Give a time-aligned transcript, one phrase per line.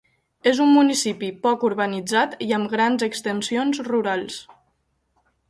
[0.51, 4.41] És un municipi poc urbanitzat i amb grans extensions rurals.